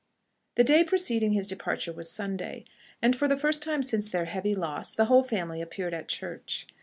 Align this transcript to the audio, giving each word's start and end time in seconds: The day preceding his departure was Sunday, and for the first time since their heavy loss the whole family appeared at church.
The 0.55 0.63
day 0.63 0.83
preceding 0.83 1.33
his 1.33 1.45
departure 1.45 1.93
was 1.93 2.09
Sunday, 2.09 2.65
and 3.03 3.15
for 3.15 3.27
the 3.27 3.37
first 3.37 3.61
time 3.61 3.83
since 3.83 4.09
their 4.09 4.25
heavy 4.25 4.55
loss 4.55 4.91
the 4.91 5.05
whole 5.05 5.21
family 5.21 5.61
appeared 5.61 5.93
at 5.93 6.07
church. 6.07 6.65